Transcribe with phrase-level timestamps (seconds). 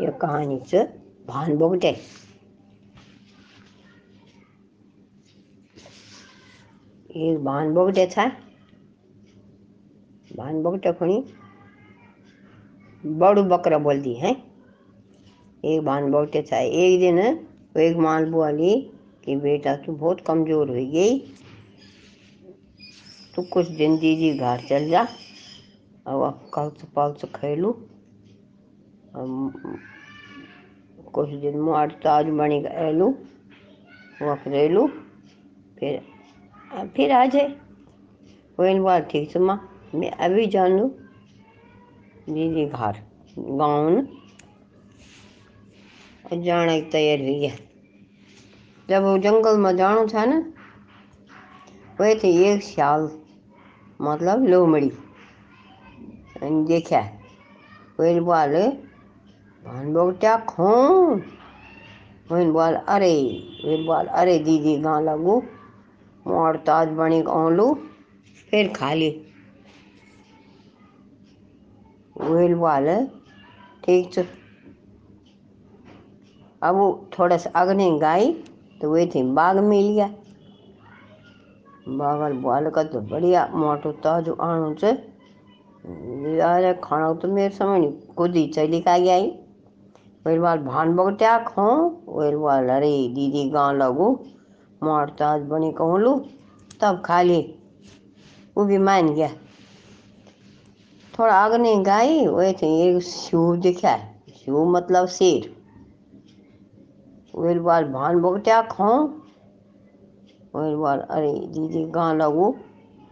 [0.00, 0.84] या कहाणीचं
[1.26, 1.88] भान बोगटे
[7.10, 8.26] एक भान बोगट्याचा
[10.36, 11.20] भान बोगट्या कोणी
[13.04, 14.30] बड़ू बकरा बोलती है।
[15.64, 18.74] एक भान बोगट्याचा एक दिन एक माल बोली
[19.24, 21.18] कि बेटा तू बहुत कमज़ोर हो गई।
[23.36, 25.06] तू कुछ दिन दीदी घर चल जा।
[26.06, 27.72] और कल पल्स खेलू।
[31.14, 33.08] कुछ दिन मुआर ताज बनी एलू
[34.22, 34.86] वक्त रेलू
[35.78, 36.00] फिर
[36.96, 37.48] फिर आ जाए।
[38.58, 39.58] वही बात ठीक से माँ,
[39.94, 40.88] मैं अभी जान लूँ,
[42.28, 42.96] दीदी घर,
[43.38, 44.06] गाँव
[46.34, 47.56] जाने की तैयारी है।
[48.88, 50.38] जब वो जंगल में जाना था ना
[52.00, 53.10] वही थे एक साल
[54.00, 54.90] मतलब लोमड़ी
[56.42, 57.00] देखा
[58.00, 58.54] वही बाल
[59.64, 60.68] भान बोगट्या खो
[62.30, 63.12] वही बाल, अरे,
[63.64, 65.42] वही बाल, अरे दीदी गाँ लगू,
[66.26, 67.22] मोड़ ताज बनी
[67.56, 67.74] लू
[68.50, 69.10] फिर खाली।
[72.16, 73.06] वही बाल,
[73.84, 74.26] ठीक से
[76.62, 76.88] अब वो
[77.18, 78.32] थोड़ा सा अग्नि गाई
[78.80, 80.08] तो वही थी, बाग मिल गया।
[81.88, 84.92] बागल बाल का तो बढ़िया, मोटो ताज आणु से
[86.82, 89.41] खाना तो मेरे समझ नहीं खुद ही चली का गई वही
[90.26, 91.62] बाल भान बगट्या खो
[92.08, 94.10] वही बाल अरे, दीदी गाँव लगू
[94.82, 96.18] मोट ताज बनी कहूँ
[96.80, 97.40] तब खा ली
[98.56, 99.28] वो भी मान गया।
[101.14, 103.96] थोड़ा अग्नि गाई वही थे एक शिव दिखा
[104.36, 105.50] शिव मतलब शेर।
[107.34, 108.92] वही बाल भान बगट्या खो
[110.54, 112.50] वही बाल अरे, दीदी गाँ लगू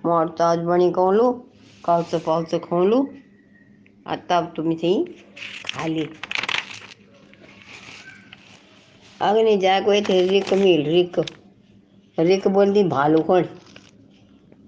[0.07, 3.07] मोट ताज बनी कल से पल से खो लू
[4.29, 4.93] तब तुम थी
[5.67, 6.09] खा ली
[9.21, 11.19] अग्नि जाए कोई थे रिक मिल, रिक।
[12.19, 13.45] रिक बोल दी भालू कौन?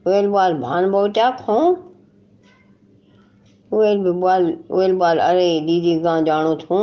[0.07, 1.59] वेल बाल भान बोटा खो
[3.71, 6.79] वेल बाल वेल बाल, अरे दीदी गाँ जानो थू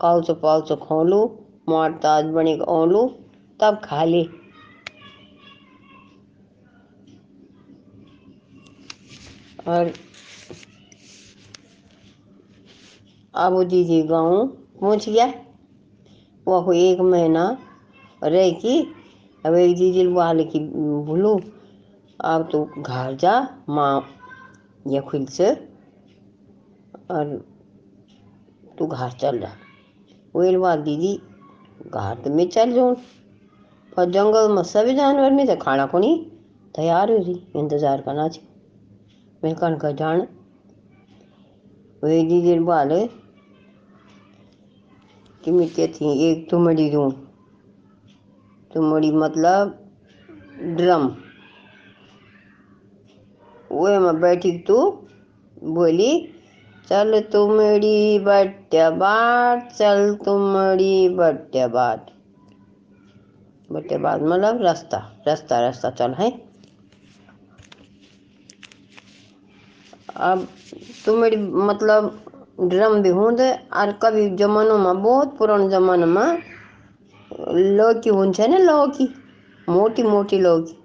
[0.00, 1.20] कल से पल से खो लू
[1.68, 2.54] मोट ताज बनी
[2.92, 3.06] लू
[3.60, 4.22] तब खा ली
[9.68, 9.92] और
[13.34, 14.46] अब दीदी गाँव
[14.80, 15.32] पहुँच गया?
[16.46, 17.46] वो एक महीना
[18.22, 18.80] रह की,
[19.44, 21.34] अब एक दीदी वाल की, बोलो
[22.20, 24.04] अब तो घर जा, माँ
[24.86, 25.50] ये खुद से,
[27.10, 27.36] और
[28.78, 29.50] तू घर चल जा।
[30.34, 31.14] वही बात दीदी
[31.86, 32.94] घर तो मैं चल जाऊँ,
[33.92, 36.24] पर जंगल में सभी जानवर में तो खाना को नहीं
[36.74, 38.48] तैयार हो रही, इंतज़ार करना चाहिए।
[39.42, 40.26] मैं कन का जान।
[42.02, 42.92] वही दीदी बाल
[45.44, 46.12] कि मिट्टी थी?
[46.28, 47.10] एक तुमड़ी दूँ
[48.70, 49.78] तुमड़ी मतलब
[50.76, 51.06] ड्रम।
[53.70, 54.76] वो में बैठी तू
[55.64, 56.10] बोली,
[56.88, 62.10] चल तुमड़ी बट्या बाट चल तुमड़ी बट्या बाट
[63.68, 66.30] बट्या बाट मतलब रास्ता रास्ता रास्ता, चल, है?
[70.16, 70.46] अब
[71.06, 72.20] तुमड़ी मतलब
[72.58, 76.42] ड्रम भी हूँ और कभी जमानों में, बहुत पुराने जमाने में
[77.76, 79.08] लौकी हुन्छ नि, लौकी,
[79.68, 80.76] मोटी मोटी लौकी।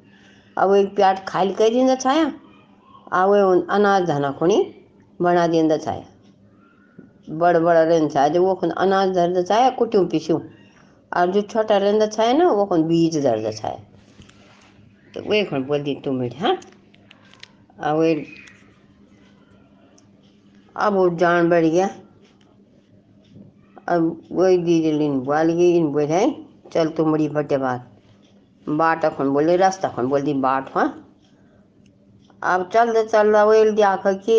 [0.58, 2.26] अब एक प्याट खाली कर दिँदा छाया
[3.14, 4.58] अब अनाज धना खुणी
[5.20, 6.06] बना दिँदा छाया।
[7.32, 10.40] बड़ बड़ा छाया जो वो खुन अनाज धरदा छाया, कुट्यूं पिस्यूं।
[11.12, 13.80] और जो छोटा रहता छाया ना वो खुन बीज धरदा छाया।
[15.14, 16.56] तो वे खुन बोल दी तुम हाँ
[17.80, 18.02] अब
[20.76, 21.90] अब वो जान बढ़ गया।
[23.88, 26.26] अब वही दीदी लिन बोल गई इन बोले
[26.72, 27.86] चल तुम बड़ी बटे बात।
[28.68, 30.88] बाट खन बोले, रास्ता खन बोल दी बाट हाँ।
[32.42, 34.38] अब चल दे, चल रहा वही दिया कि,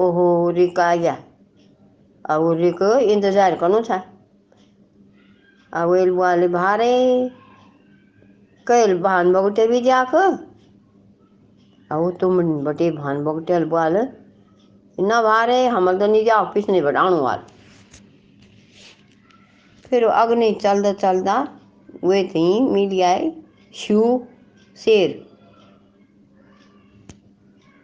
[0.00, 1.16] ओहो, रिक आ गया।
[2.24, 4.02] अब वो रिक इंतज़ार करूँ था।
[5.72, 6.92] अब वही वाले भारे,
[8.66, 10.14] कैल भान बगटे भी जाक
[11.90, 13.96] अब तुम बटे भान बगटे बोल
[14.98, 17.42] न भारे हम तो नहीं जाओ पिछने बढ़ाणु वाल
[19.84, 21.36] फिर अग्नि चलदा चलदा,
[22.04, 23.30] वे थी मिल आए
[23.74, 24.26] शिव
[24.78, 25.10] शेर।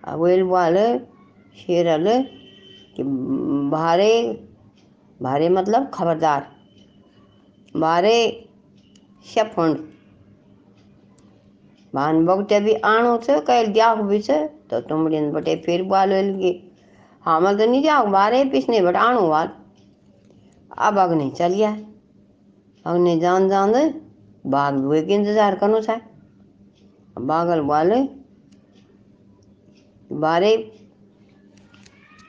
[0.04, 0.76] वेल वाल,
[1.56, 2.06] शेर अल
[3.70, 4.12] भारे
[5.20, 6.46] भारे मतलब खबरदार।
[7.74, 8.16] भारे,
[9.26, 9.76] शफुंड।
[11.94, 14.30] भान बगटे भी आणो छ कैल दिया भी छ
[14.70, 16.71] तो तुमड़ियन बटे फिर बाल गे। हम
[17.24, 19.48] तो पिछने बट आणो वाल
[20.78, 21.70] अब अग्नि चल गया।
[22.84, 23.72] अग्नि जान जान
[24.44, 26.00] बाघ हुए के इंतज़ार करो था
[27.16, 28.00] बागल वाले
[30.10, 30.56] बारे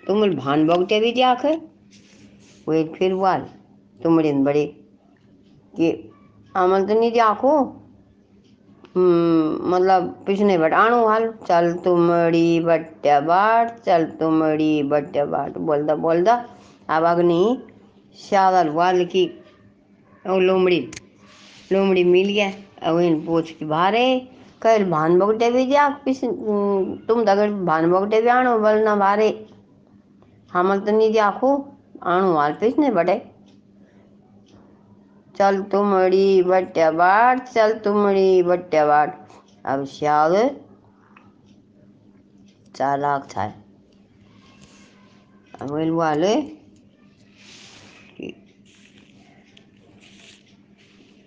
[0.03, 1.55] तुम भान बगटे भी जाके
[2.67, 3.41] वे फिर वाल
[3.99, 4.65] तुमड़े बड़े,
[5.73, 5.91] कि
[6.55, 7.51] अमल तो नहीं जाको
[8.95, 16.35] मतलब पिछने बट आणु हाल। चल तुमड़ी बट्या बाट, चल तुमड़ी बट्या बाट। बोलदा बोलदा,
[16.89, 17.57] अब अग्नि
[18.17, 19.25] श्यावल वाल की
[20.25, 20.79] लोमड़ी
[21.71, 22.51] लोमड़ी मिल गया।
[22.83, 24.05] अब इन पूछ के, भारे,
[24.61, 29.29] कल भान बगटे भी जा, पिछ तुम दगड़ भान बगटे भी आणो, बोलना, भारे।
[30.51, 31.55] हमल तो नहीं जाखो,
[32.03, 33.21] आणु हाल पिछने बटे।
[35.35, 39.15] चल तुमड़ी बट्या बाट चल तुमड़ी बट्या बाट
[39.65, 40.35] अब श्याव
[42.75, 43.45] चालाक था
[45.53, 46.33] अवेल वाले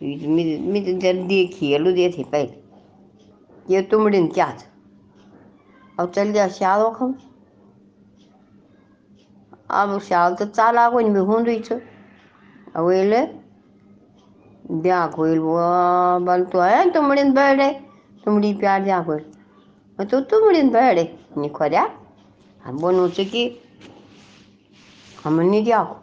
[0.03, 4.71] मी तो जब देखी हेलो दे थे पहले ये तुमड़िन क्या था
[5.99, 7.15] अब चल गया श्याव खम
[9.73, 11.81] अब श्याव तो चालाक हो भी हूँ
[12.77, 13.25] अवेले
[14.73, 15.39] द्याखोईल
[16.27, 17.71] बल तो है तुमड़ीन बैठे।
[18.25, 21.05] तुमड़ी प्यार द्याखोईल तो तुमड़ीन बैठे।
[21.39, 21.85] नि खोऱ्या
[22.63, 23.45] बोनो से कि
[25.25, 26.03] हम नहीं द्याखो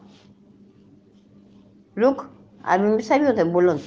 [1.98, 2.30] रुक
[2.66, 3.78] अभी मैं सभी होते बोलो।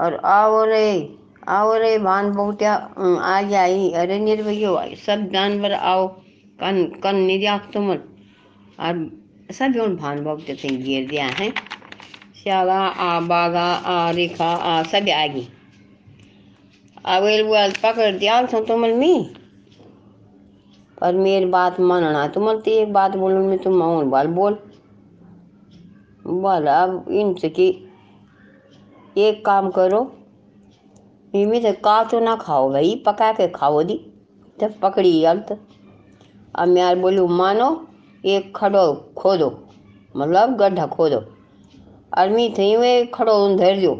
[0.00, 1.16] और आओ रे
[1.48, 2.72] आओ रे, भान बहुटिया
[3.22, 6.06] आ जाई अरे निर्भयो, सब जानवर आओ।
[6.58, 9.10] कन कन नहीं द्याख तुम और
[9.50, 11.52] सभी भान बहुटे थे गिर दिया है।
[12.50, 15.48] आ रेखा आ सब आ गई
[17.06, 19.12] अवेल बुआल पकड़ दिया तो तुमल मी
[20.98, 24.58] पर मेरी बात मानना तो एक बात बोलो मैं तुम माउन बाल बोल
[26.26, 27.68] बोल अब इनसे कि
[29.16, 30.00] एक काम करो
[31.34, 34.00] इनमें से का तो ना खाओ भाई पका के खाओ दी
[34.58, 35.58] जब पकड़ी अलत
[36.54, 37.70] अब मैं यार बोलूँ मानो
[38.24, 39.50] एक खड़ो खोदो
[40.14, 41.20] मतलब गड्ढा खोदो
[42.12, 43.92] खड़ो धर दो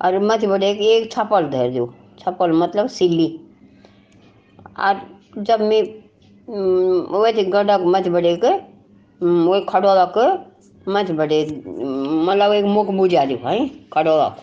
[0.00, 1.86] और मत बड़े एक छप्पल धर दो
[2.18, 3.28] छप्पल मतलब सिल्ली।
[4.78, 5.00] और
[5.38, 5.82] जब मैं
[7.20, 8.52] वे थे गड्ढा मत बड़े के
[9.20, 10.16] वो खड़ो रख
[10.88, 14.42] मत बड़े मतलब एक मुख बुझा दो है खड़ो रख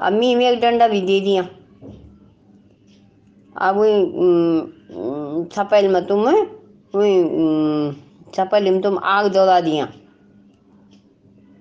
[0.00, 1.42] अब मी में एक डंडा भी दे दिया।
[3.56, 6.28] अब वही छपेल में तुम,
[6.94, 7.14] वही
[8.34, 9.88] छपेल में तुम आग जला दिया।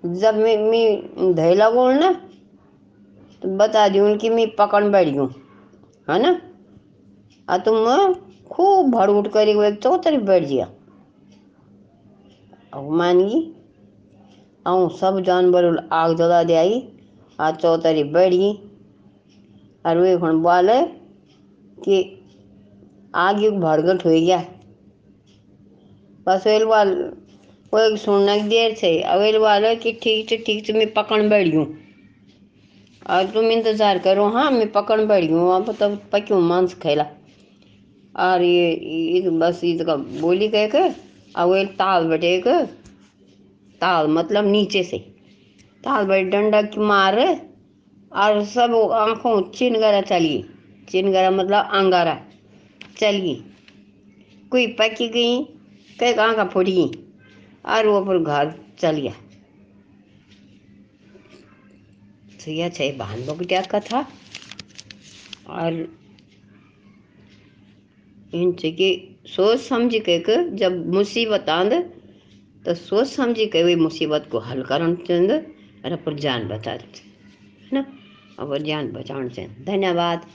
[0.04, 2.12] जब मैं मैं धैला गोल ना
[3.42, 5.28] तो बता दी उनकी मैं पकड़ बैठ गूँ
[6.08, 6.40] है ना?
[7.48, 8.14] आ तुम
[8.52, 10.66] खूब भर उठ कर एक चौतरी बैठ गया
[12.74, 13.42] अब मान गई
[14.66, 16.82] आऊँ सब जानवर आग जला दे आई,
[17.40, 18.54] आ चौतरी बैठ गई
[19.86, 20.82] और वे खन बोले
[21.78, 21.98] कि
[23.16, 24.40] आगे भरगट हो गया।
[26.28, 26.94] बस वेल वाल
[27.74, 31.48] एक सुनने की देर से। अवेल वाले कि ठीक से ठीक से मैं पकड़ बैठ
[31.48, 31.66] गयूँ।
[33.10, 37.06] और तुम इंतज़ार करो हाँ मैं पकड़ बैठ गयूँ। अब तब पक्यों मांस खेला
[38.16, 40.86] और ये, बस इसका बोली कह के
[41.60, 42.48] एक ताल बैठे एक
[43.82, 44.98] ताल मतलब नीचे से।
[45.84, 50.44] ताल बैठ डंडा की मार और सब आँखों चिन गरा चलिए।
[50.88, 52.18] चिन गरा मतलब अंगारा।
[53.00, 53.44] चलिए।
[54.52, 55.44] कोई पकी गई
[56.00, 56.88] कई आंखा फूट गई
[57.66, 59.14] और वो फिर घर चल गया।
[62.38, 64.06] तो यह है बहन बगटिया का था
[65.50, 65.74] और
[68.34, 68.90] इनसे कि
[69.28, 70.18] सोच समझ के
[70.58, 71.74] जब मुसीबत आंद
[72.66, 75.32] तो सोच समझ के वही मुसीबत को हल करन चंद,
[75.86, 77.86] और पर जान बचा है ना?
[78.40, 80.26] और जान बचाने से धन्यवाद।